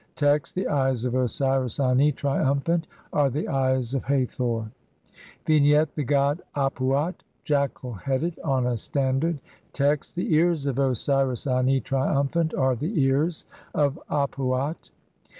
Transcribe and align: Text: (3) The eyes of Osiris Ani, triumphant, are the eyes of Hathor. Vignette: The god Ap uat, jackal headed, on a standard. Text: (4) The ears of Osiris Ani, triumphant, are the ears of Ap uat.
Text: 0.15 0.55
(3) 0.55 0.63
The 0.63 0.69
eyes 0.71 1.05
of 1.05 1.13
Osiris 1.13 1.79
Ani, 1.79 2.11
triumphant, 2.11 2.87
are 3.13 3.29
the 3.29 3.47
eyes 3.47 3.93
of 3.93 4.05
Hathor. 4.05 4.71
Vignette: 5.45 5.93
The 5.93 6.03
god 6.03 6.41
Ap 6.55 6.77
uat, 6.77 7.17
jackal 7.43 7.93
headed, 7.93 8.39
on 8.43 8.65
a 8.65 8.79
standard. 8.79 9.37
Text: 9.73 10.15
(4) 10.15 10.23
The 10.23 10.33
ears 10.33 10.65
of 10.65 10.79
Osiris 10.79 11.45
Ani, 11.45 11.81
triumphant, 11.81 12.55
are 12.55 12.75
the 12.75 12.99
ears 12.99 13.45
of 13.75 13.99
Ap 14.09 14.37
uat. 14.37 14.89